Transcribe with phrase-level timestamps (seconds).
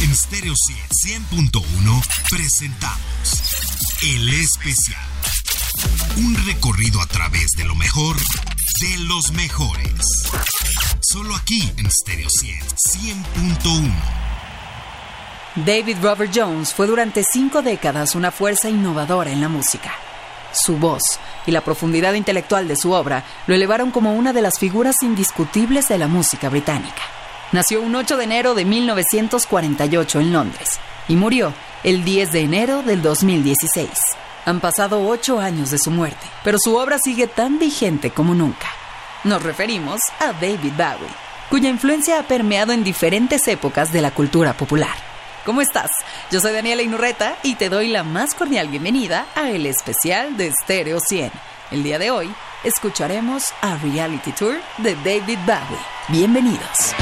[0.00, 3.42] En Stereo 100.1 presentamos
[4.00, 5.02] El Especial.
[6.18, 10.28] Un recorrido a través de lo mejor de los mejores.
[11.00, 13.92] Solo aquí en Stereo 100.1.
[15.66, 19.92] David Robert Jones fue durante cinco décadas una fuerza innovadora en la música.
[20.52, 21.02] Su voz
[21.44, 25.88] y la profundidad intelectual de su obra lo elevaron como una de las figuras indiscutibles
[25.88, 27.17] de la música británica.
[27.50, 30.78] Nació un 8 de enero de 1948 en Londres
[31.08, 33.88] y murió el 10 de enero del 2016.
[34.44, 38.68] Han pasado ocho años de su muerte, pero su obra sigue tan vigente como nunca.
[39.24, 41.08] Nos referimos a David Bowie,
[41.48, 44.94] cuya influencia ha permeado en diferentes épocas de la cultura popular.
[45.46, 45.90] ¿Cómo estás?
[46.30, 50.52] Yo soy Daniela Inurreta y te doy la más cordial bienvenida a el especial de
[50.52, 51.32] Stereo 100.
[51.70, 52.30] El día de hoy
[52.62, 55.78] escucharemos a Reality Tour de David Bowie.
[56.08, 56.94] Bienvenidos.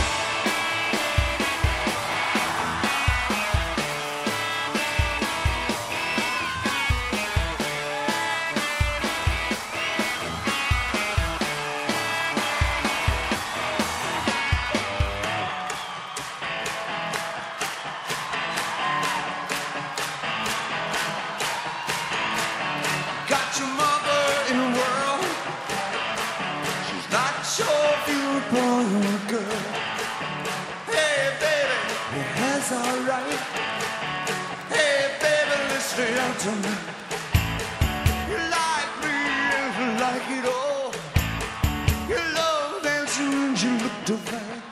[44.06, 44.62] divine.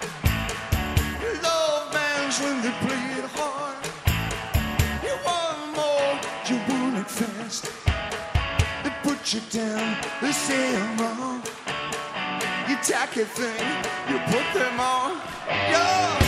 [1.43, 3.77] Love bands when they play it hard.
[5.03, 6.13] You want more,
[6.49, 7.65] you want it fast.
[8.85, 11.43] They put you down, they say I'm wrong.
[12.69, 13.67] You tack a thing,
[14.09, 15.21] you put them on.
[15.49, 16.24] Yeah.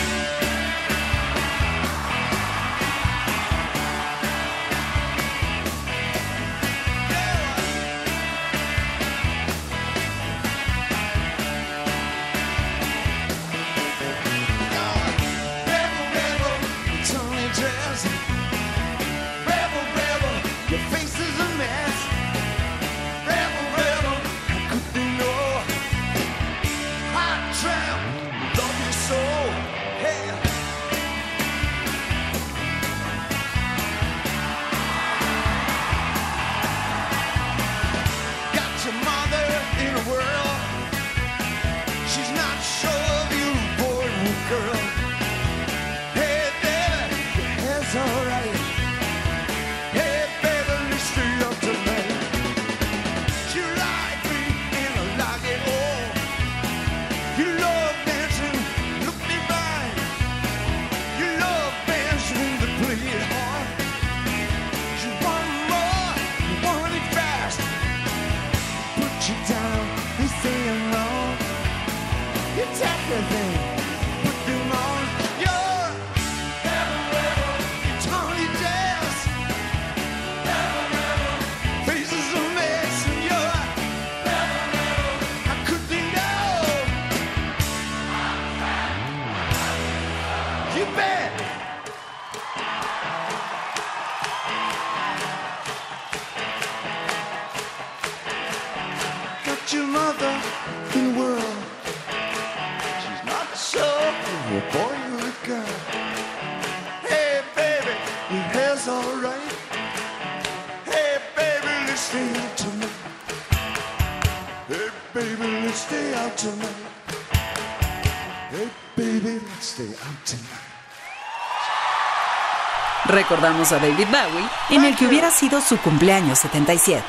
[123.29, 127.03] Recordamos a David Bowie en el que hubiera sido su cumpleaños 77.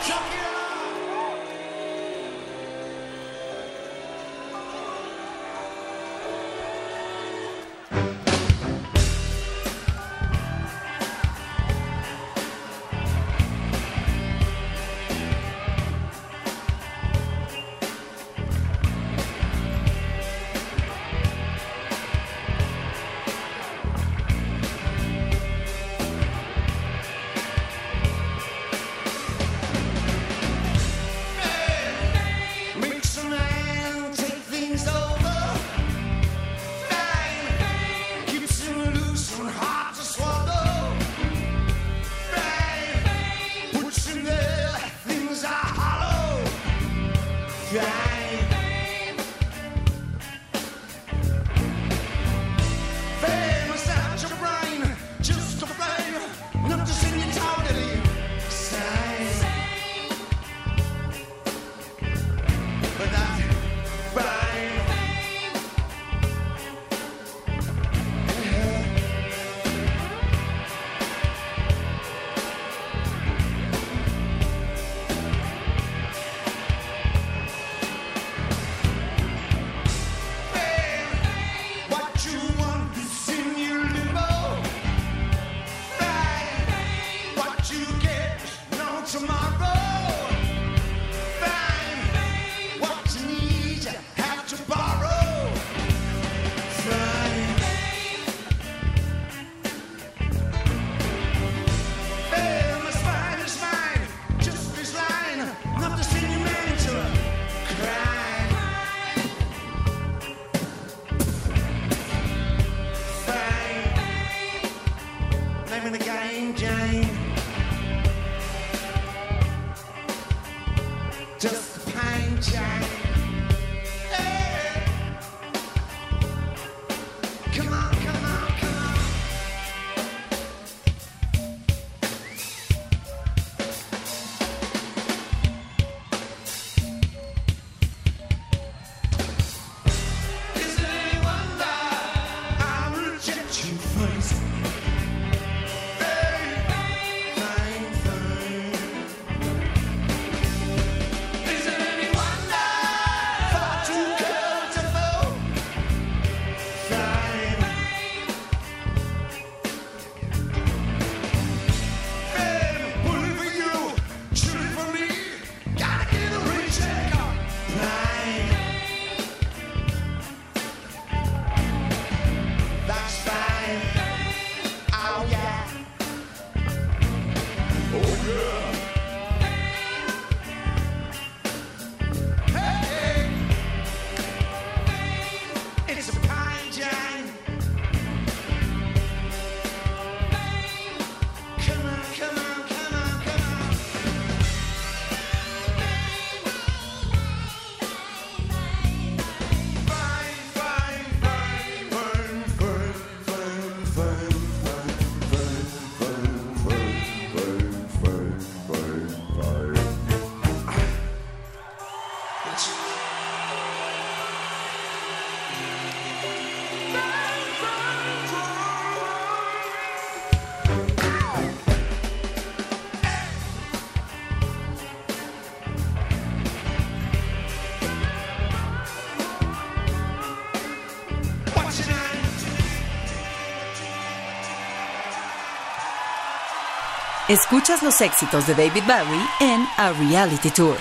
[237.28, 240.78] Escuchas los éxitos de David Bowie en A Reality Tour.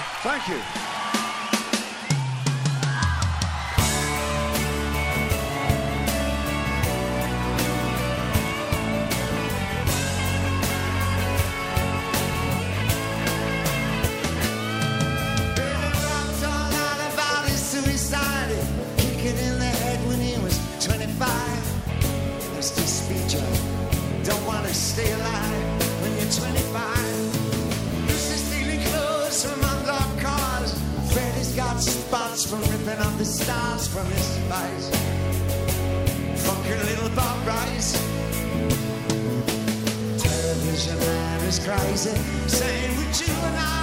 [33.28, 34.90] stars from his face.
[36.46, 37.94] Fucking little Bob Rice.
[40.18, 42.18] Television man is crazy,
[42.48, 43.77] saying would you and I.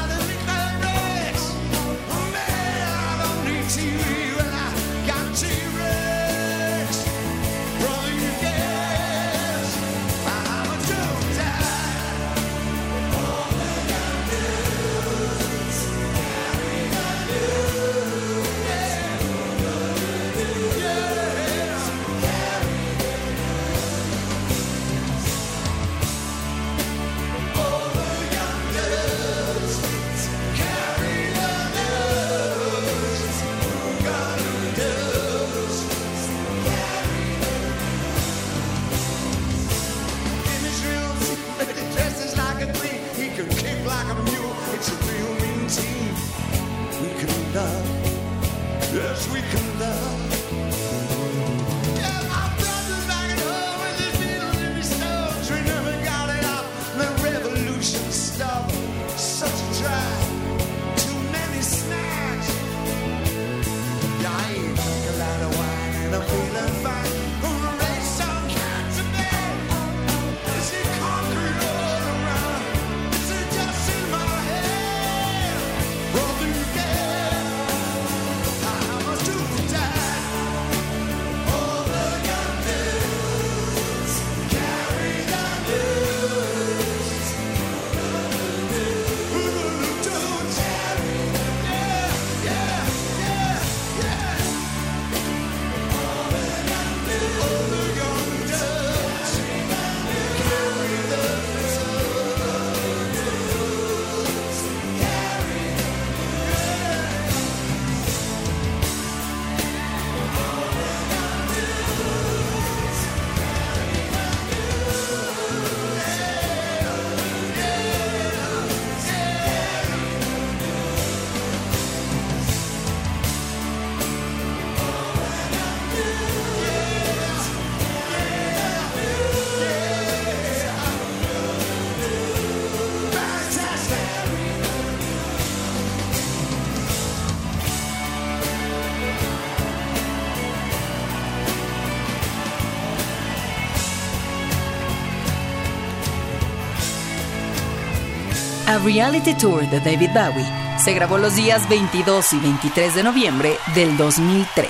[148.84, 150.44] Reality Tour de David Bowie
[150.78, 154.68] se grabó los días 22 y 23 de noviembre del 2003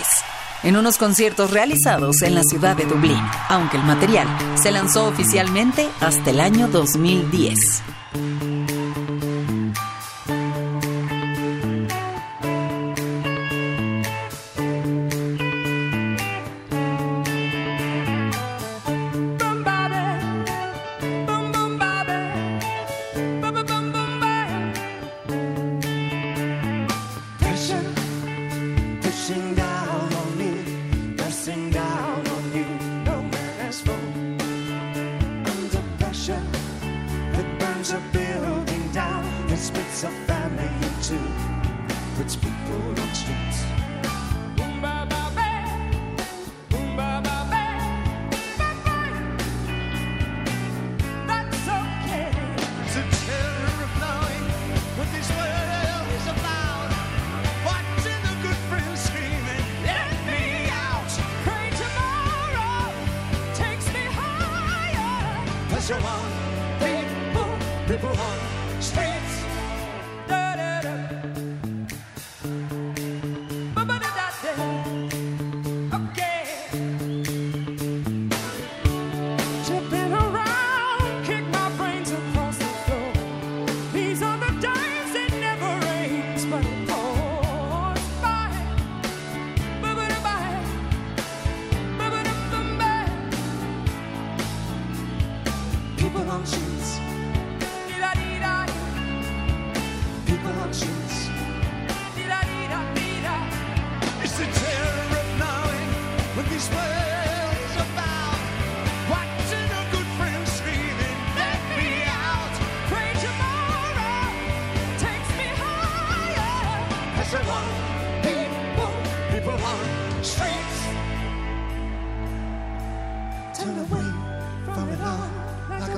[0.63, 5.89] en unos conciertos realizados en la ciudad de Dublín, aunque el material se lanzó oficialmente
[6.01, 7.94] hasta el año 2010.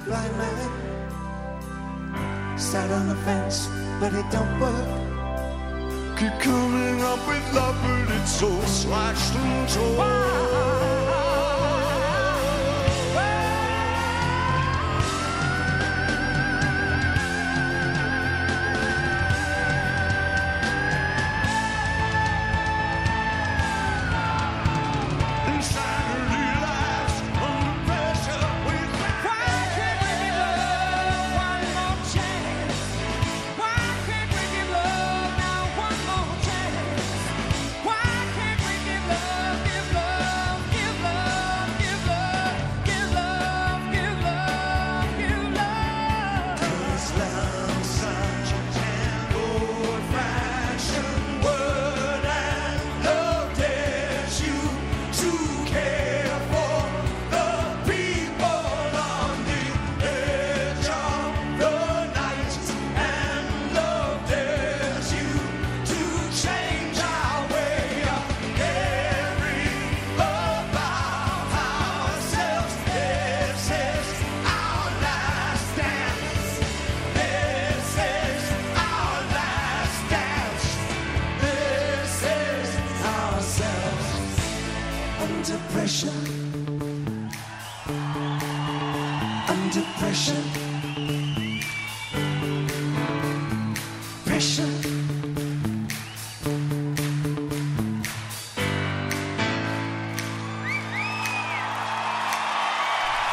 [0.06, 0.70] Blind man.
[2.56, 3.68] Sat on the fence,
[4.00, 4.88] but it don't work.
[6.18, 10.75] Keep coming up with love, but it's so slashed and torn.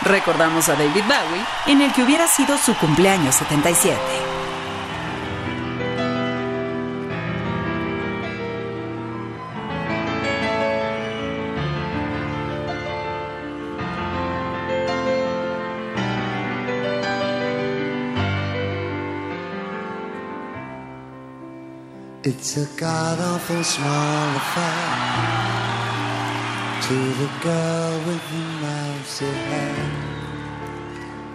[0.05, 3.97] Recordamos a David Bowie en el que hubiera sido su cumpleaños 77.
[22.25, 25.42] It's a god awful small affair
[26.87, 29.91] to the girl with the mousy hair.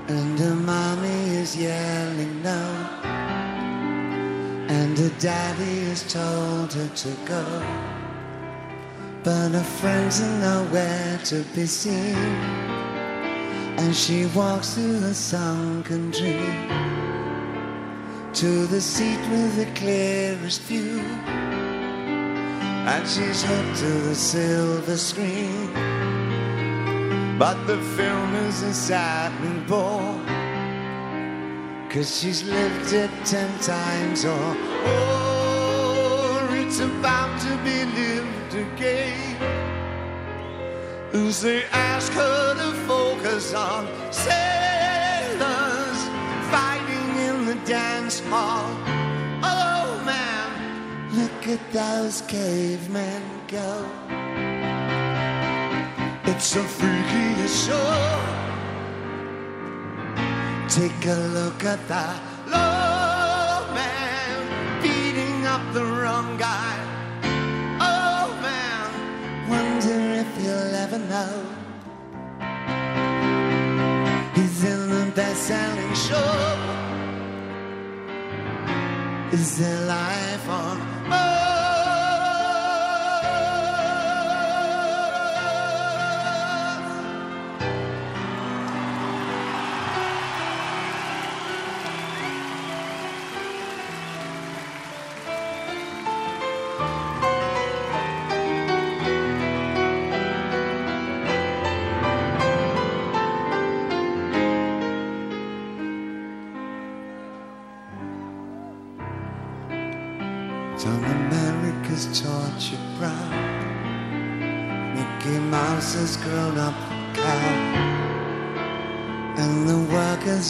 [0.08, 2.60] And her mommy is yelling no.
[4.68, 7.44] And her daddy has told her to go.
[9.24, 12.34] But her friends are nowhere to be seen.
[13.80, 16.68] And she walks through the sunken dream
[18.34, 21.02] to the seat with the clearest view.
[22.90, 25.74] And she's hooked to the silver screen.
[27.38, 30.18] But the film is a saddening bore.
[31.90, 34.54] Cause she's lived it ten times or
[34.86, 36.48] more.
[36.56, 39.36] It's about to be lived again.
[41.12, 46.00] As they ask her to focus on sailors
[46.50, 48.97] fighting in the dance hall.
[51.18, 53.84] Look at those cavemen go.
[56.30, 57.94] It's a freaky show.
[60.68, 66.74] Take a look at that low man beating up the wrong guy.
[67.80, 68.86] Oh man,
[69.50, 71.34] wonder if you'll ever know.
[74.36, 76.32] He's in the best-selling show.
[79.32, 81.47] Is there life on Oh!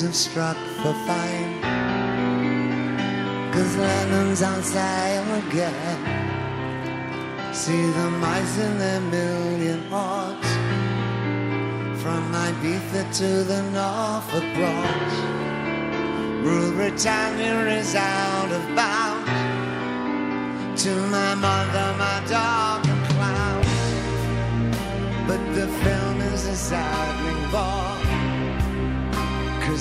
[0.09, 1.61] Have struck for fine.
[3.53, 6.01] Cause Lennon's on sale again.
[7.53, 10.51] See the mice in their million hordes.
[12.03, 15.17] From Ibiza to the Norfolk Broads.
[16.43, 19.29] Rule Britannia is out of bounds
[20.85, 23.67] to my mother, my dog, and clowns.
[25.29, 27.88] But the film is a saddening bore.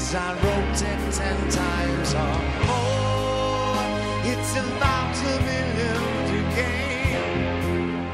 [0.07, 3.75] Cause I wrote it ten times or more.
[4.23, 8.07] It's about to be lived again.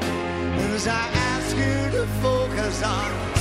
[0.74, 3.33] As I ask you to focus on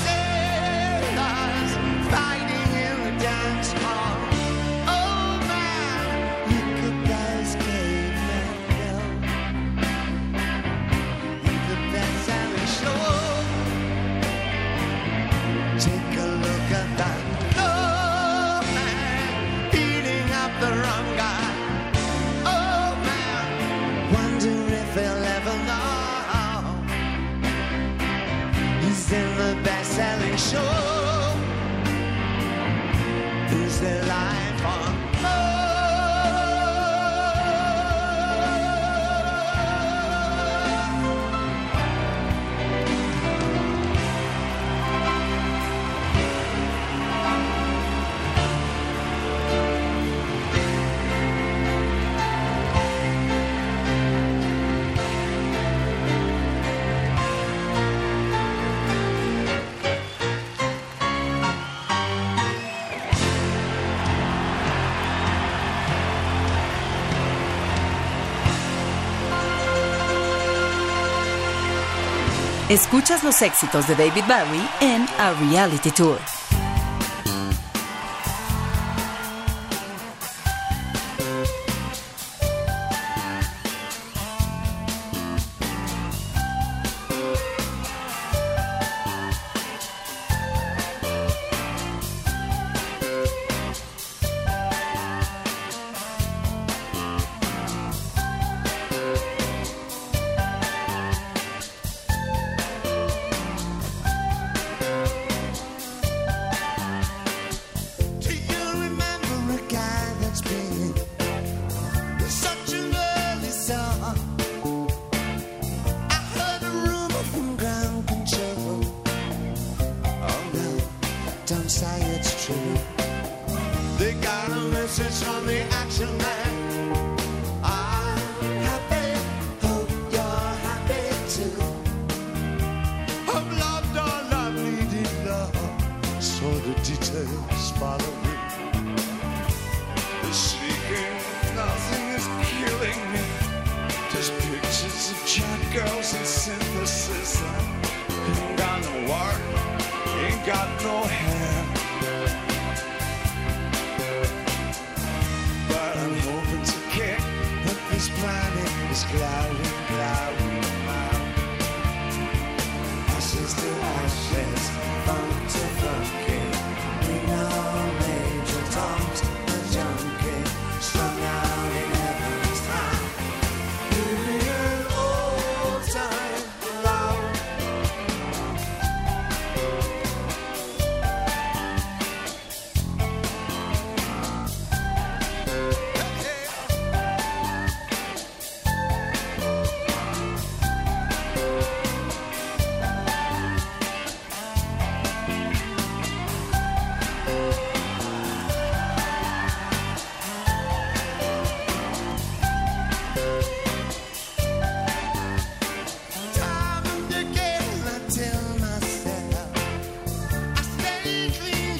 [72.74, 76.43] Escuchas los éxitos de David Bowie en A Reality Tour.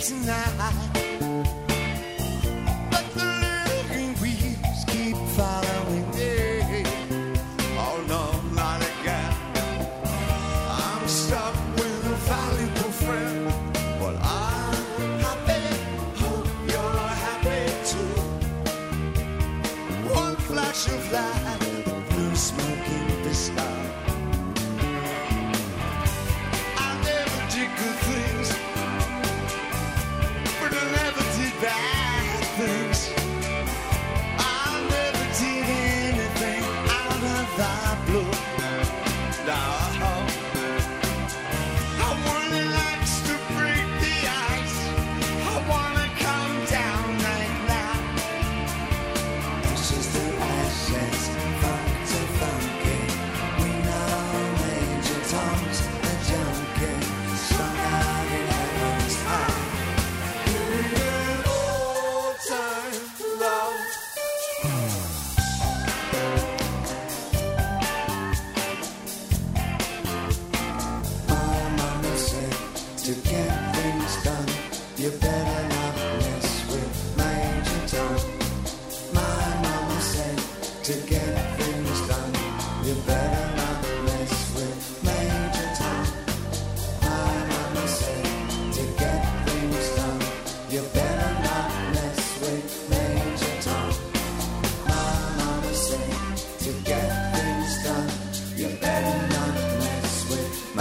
[0.04, 0.63] tonight.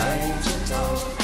[0.02, 1.21] 还知道。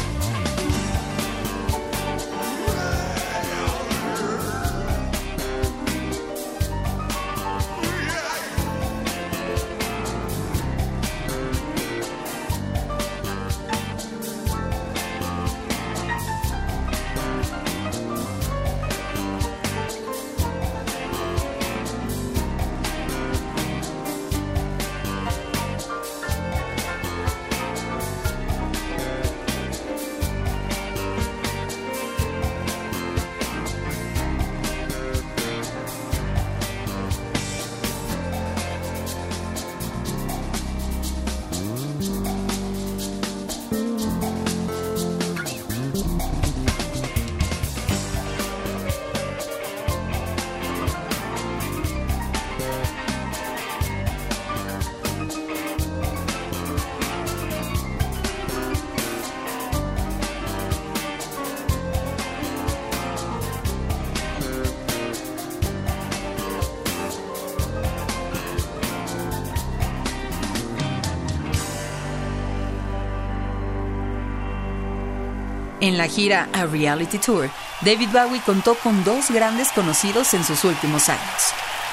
[75.98, 80.62] En la gira A Reality Tour, David Bowie contó con dos grandes conocidos en sus
[80.62, 81.42] últimos años,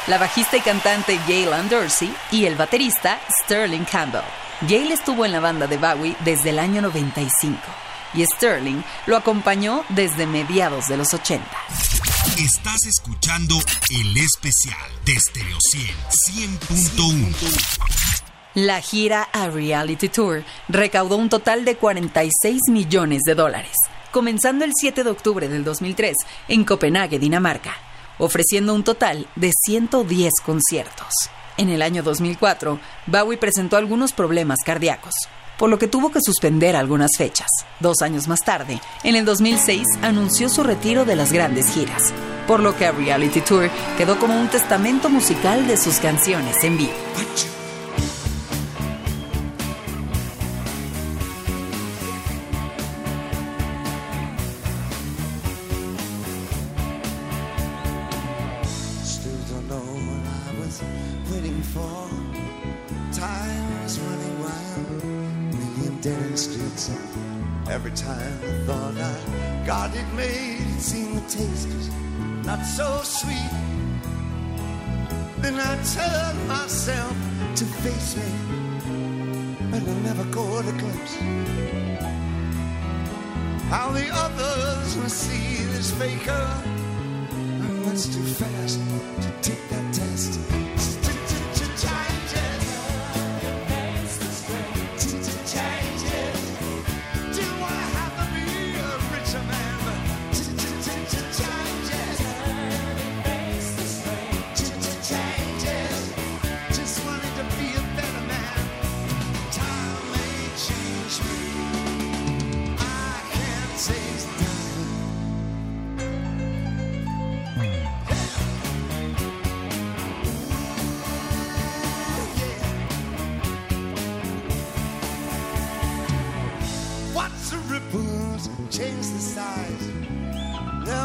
[0.05, 4.21] la bajista y cantante Gail Dorsey y el baterista Sterling Campbell.
[4.69, 7.57] Gail estuvo en la banda de Bowie desde el año 95
[8.13, 11.43] y Sterling lo acompañó desde mediados de los 80.
[12.37, 13.57] Estás escuchando
[13.89, 17.95] el especial de Stereo 100 100.1.
[18.55, 23.73] La gira a Reality Tour recaudó un total de 46 millones de dólares,
[24.15, 26.15] comenzando el 7 de octubre del 2003
[26.47, 27.73] en Copenhague, Dinamarca,
[28.17, 31.09] ofreciendo un total de 110 conciertos.
[31.57, 35.13] En el año 2004, Bowie presentó algunos problemas cardíacos,
[35.57, 37.49] por lo que tuvo que suspender algunas fechas.
[37.81, 42.13] Dos años más tarde, en el 2006, anunció su retiro de las grandes giras,
[42.47, 46.93] por lo que Reality Tour quedó como un testamento musical de sus canciones en vivo.
[71.29, 71.89] Taste was
[72.45, 73.51] not so sweet.
[75.39, 77.15] Then I turned myself
[77.55, 78.29] to face me,
[79.71, 81.15] but I never caught a glimpse.
[83.69, 86.47] How the others will see this faker.
[87.61, 88.79] I'm too fast
[89.21, 90.64] to take that test.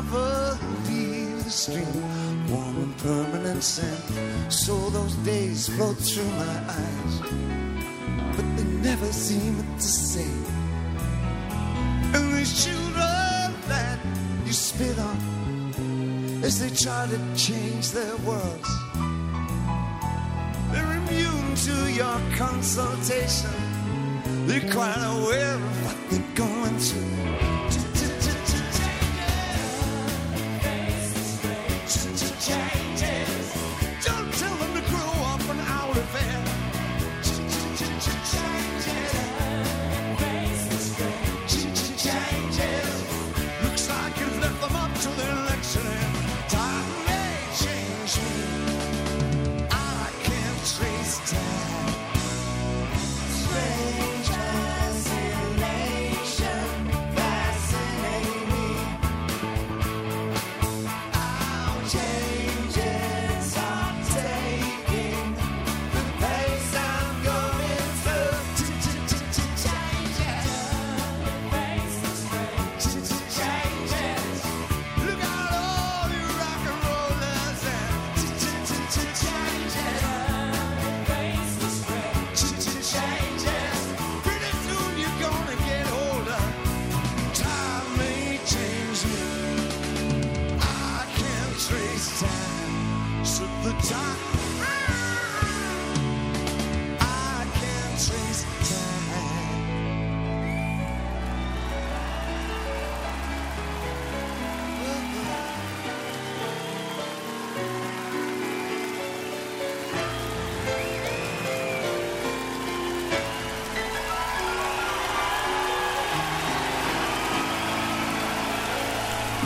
[0.02, 0.58] Never
[0.88, 2.48] leave the stream.
[2.48, 4.50] Warm and permanent scent.
[4.50, 7.14] So those days float through my eyes.
[8.34, 10.44] But they never seem the same.
[12.14, 13.98] And these children that
[14.46, 15.18] you spit on
[16.44, 18.70] as they try to change their worlds.
[20.72, 23.52] They're immune to your consultation.
[24.46, 27.49] They're quite aware of what they're going through.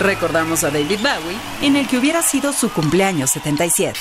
[0.05, 3.99] Recordamos a David Bowie en el que hubiera sido su cumpleaños 77.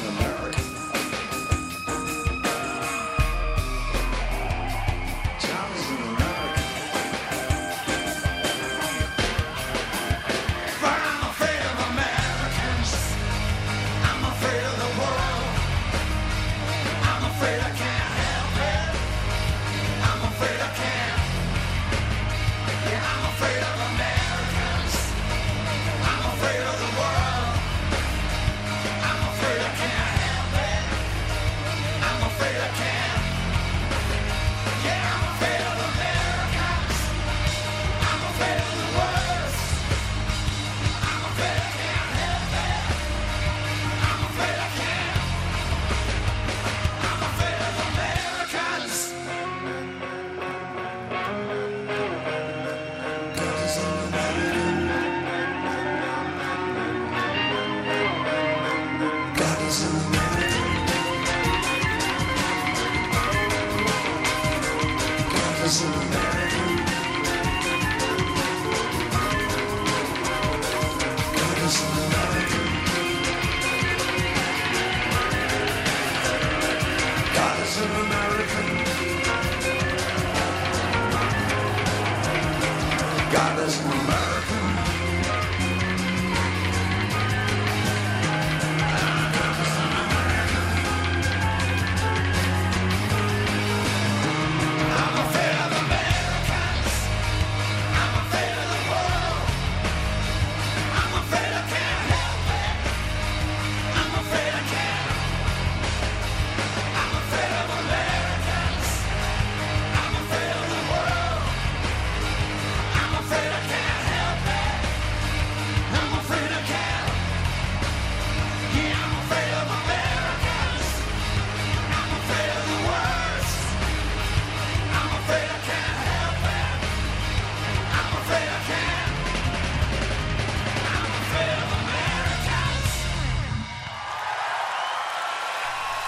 [0.00, 0.35] in America.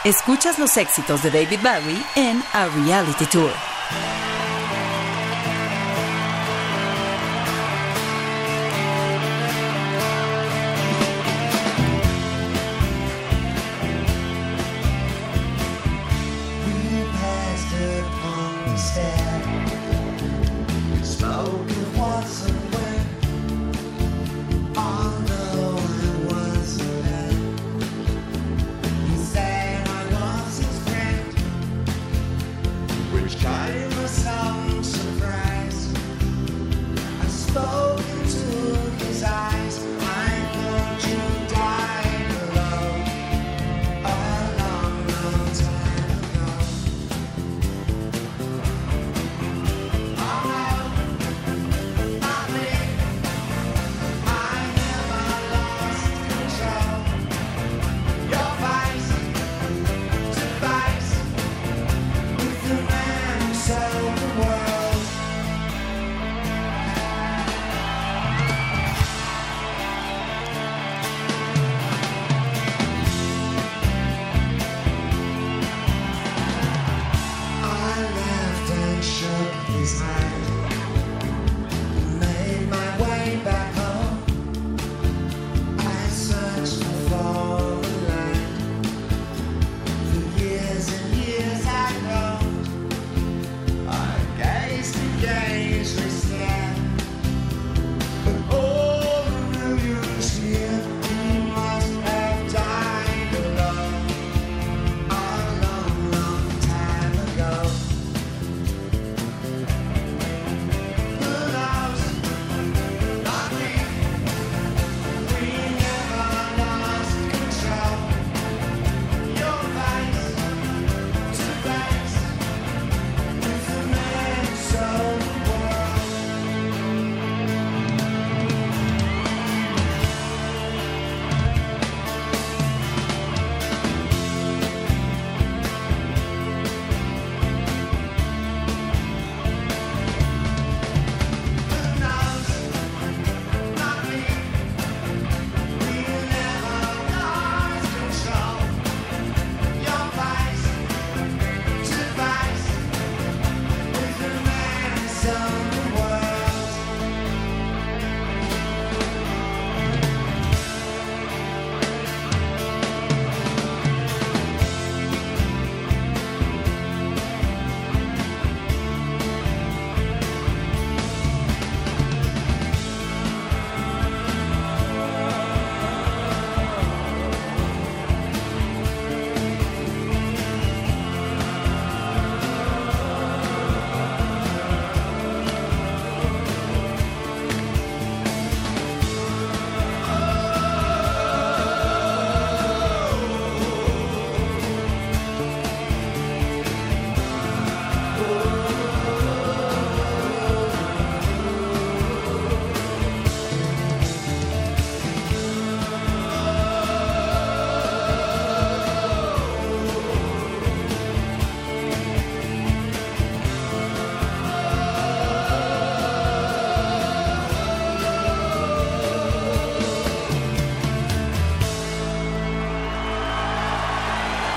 [0.09, 3.68] Escuchas los éxitos de David Bowie en A Reality Tour.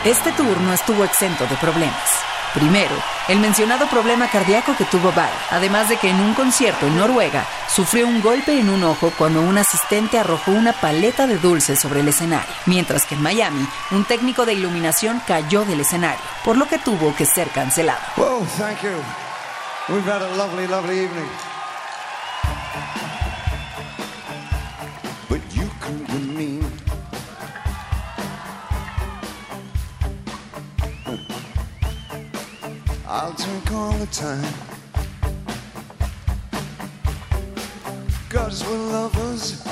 [0.06, 2.10] Este tour no estuvo exento de problemas.
[2.56, 2.96] Primero,
[3.28, 7.46] el mencionado problema cardíaco que tuvo Val, además de que en un concierto en Noruega
[7.70, 12.00] sufrió un golpe en un ojo cuando un asistente arrojó una paleta de dulces sobre
[12.00, 16.68] el escenario, mientras que en Miami un técnico de iluminación cayó del escenario, por lo
[16.68, 18.02] que tuvo que ser cancelado.
[18.18, 18.98] Whoa, thank you.
[19.88, 21.30] We've had a lovely, lovely evening.
[33.32, 34.54] I'll drink all the time.
[38.30, 39.64] Cause we're lovers.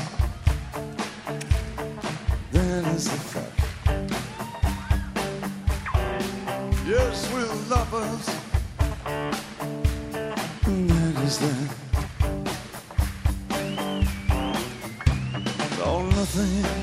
[2.51, 3.59] That is the fact.
[6.87, 8.25] Yes, we're lovers.
[10.63, 11.75] That is that.
[15.83, 16.78] Oh, nothing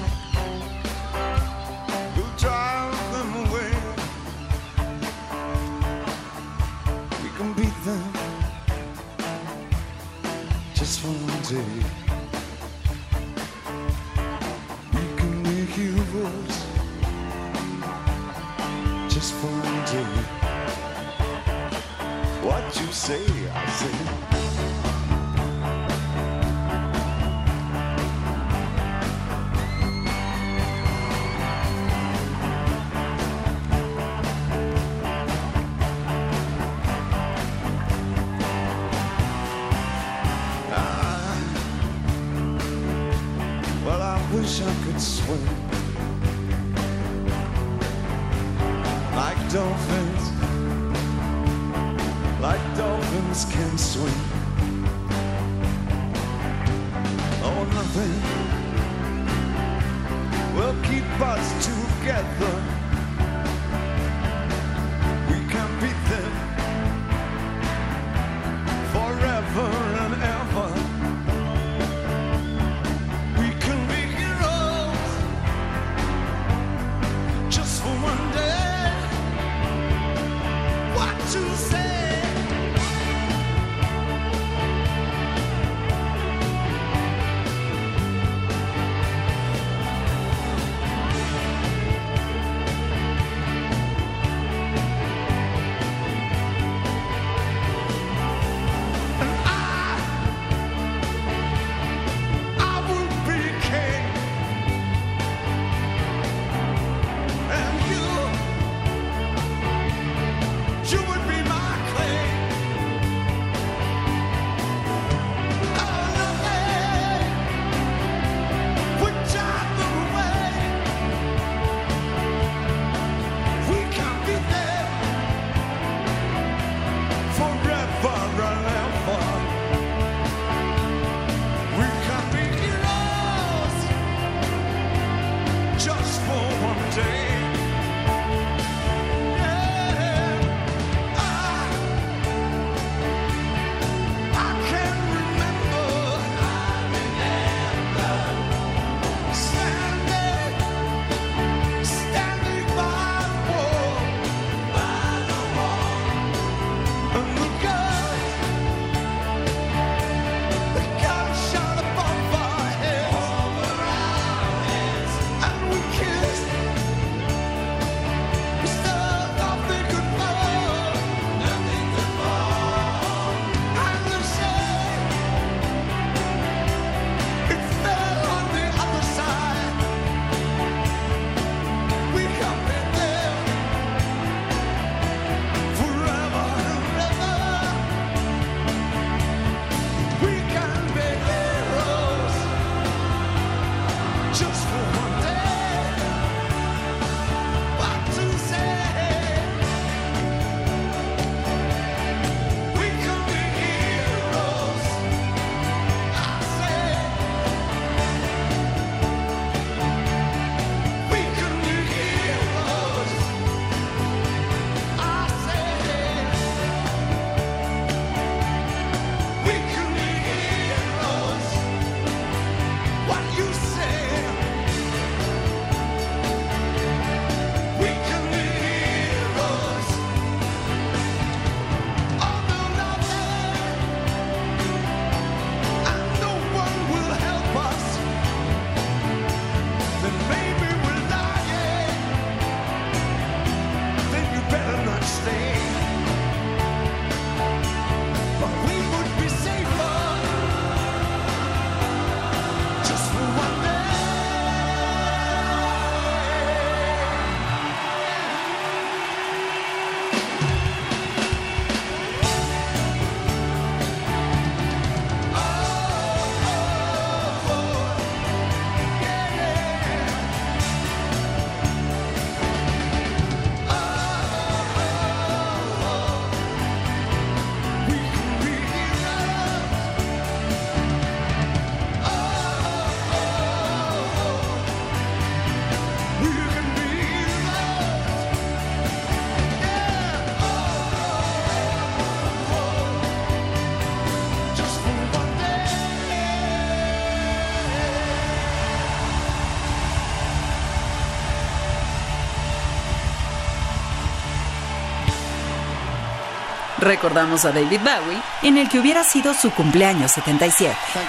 [306.78, 310.76] Recordamos a David Bowie en el que hubiera sido su cumpleaños 77.
[310.92, 311.06] Thank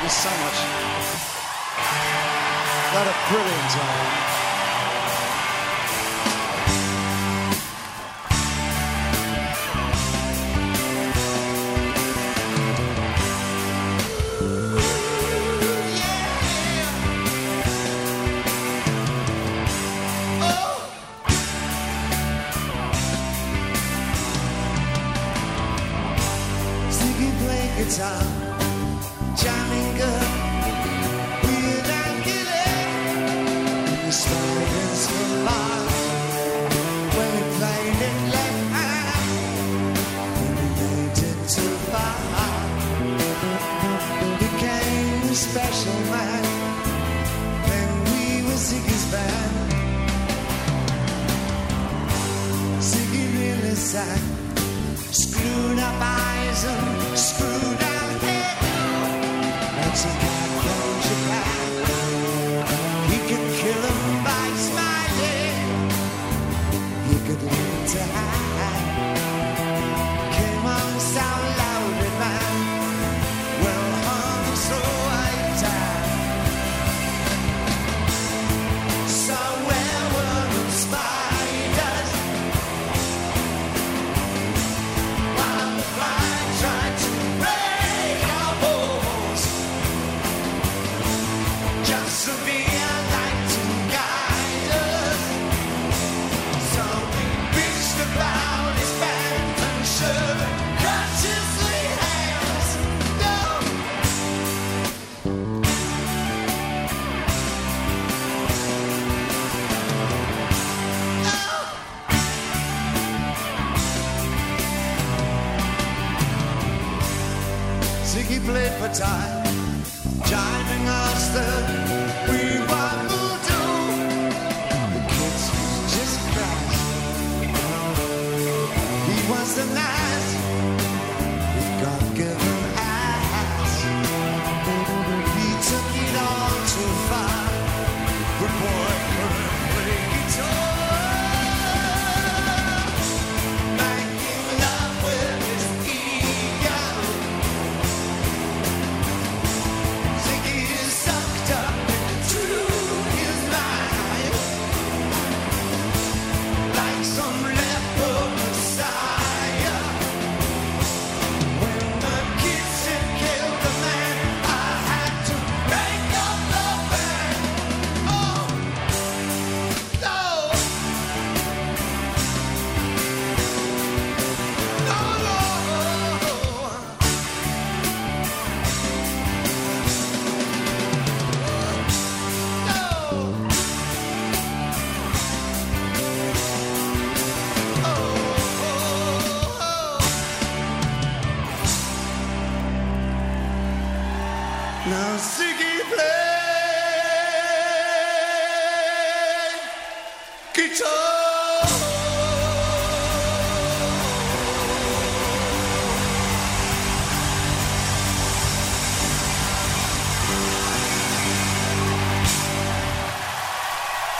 [4.21, 4.26] you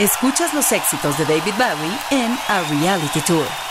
[0.00, 3.67] Escuchas los éxitos de David Bowie en A Reality Tour.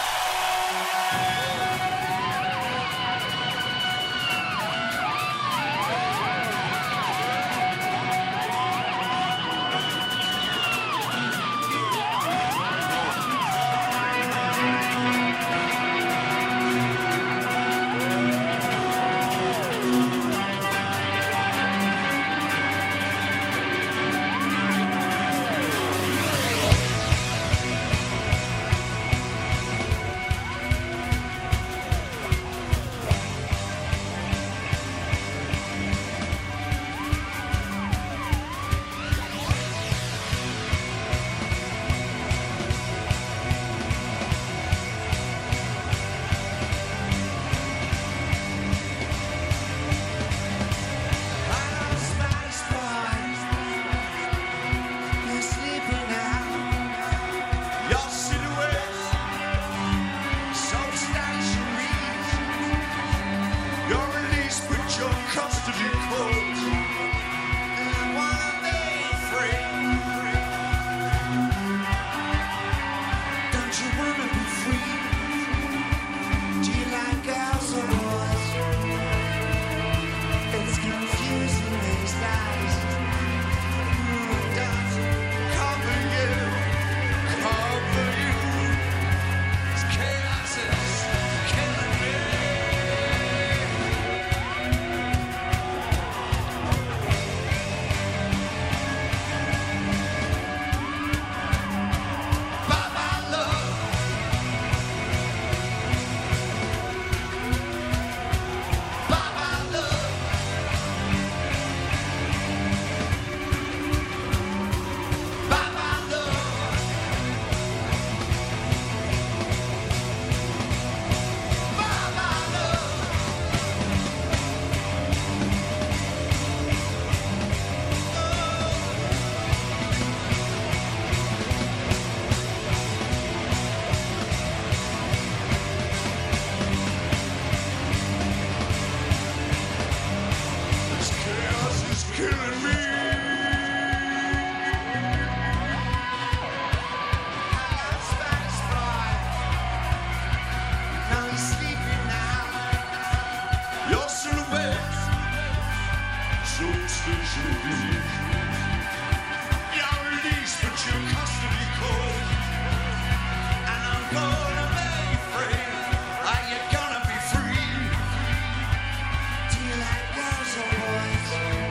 [170.37, 171.66] There's a voice.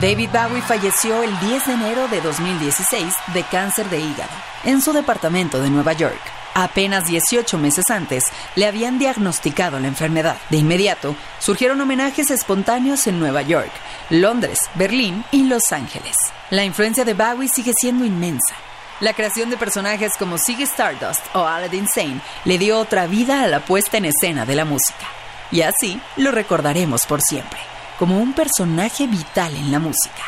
[0.00, 4.30] David Bowie falleció el 10 de enero de 2016 de cáncer de hígado
[4.64, 6.18] en su departamento de Nueva York.
[6.54, 8.24] Apenas 18 meses antes
[8.56, 10.38] le habían diagnosticado la enfermedad.
[10.48, 13.70] De inmediato surgieron homenajes espontáneos en Nueva York,
[14.08, 16.16] Londres, Berlín y Los Ángeles.
[16.48, 18.54] La influencia de Bowie sigue siendo inmensa.
[19.00, 23.48] La creación de personajes como Ziggy Stardust o Aladdin Sane le dio otra vida a
[23.48, 25.06] la puesta en escena de la música.
[25.52, 27.58] Y así lo recordaremos por siempre,
[28.00, 30.24] como un personaje vital en la música.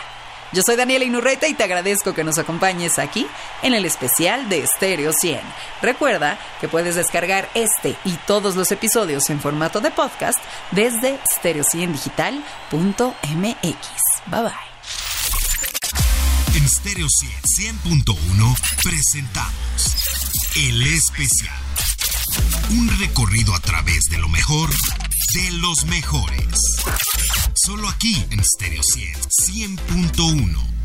[0.52, 3.26] Yo soy Daniela Inurreta y te agradezco que nos acompañes aquí
[3.62, 5.40] en el especial de Stereo 100.
[5.80, 10.36] Recuerda que puedes descargar este y todos los episodios en formato de podcast
[10.70, 13.78] desde stereo100digital.mx.
[14.26, 14.52] Bye bye.
[16.54, 17.32] En Stereo 100,
[17.84, 18.54] 100.1
[18.84, 19.96] presentamos
[20.56, 21.56] El Especial.
[22.72, 24.68] Un recorrido a través de lo mejor
[25.34, 26.60] de los mejores.
[27.64, 30.81] Solo aquí en Stereo 100, 100.1.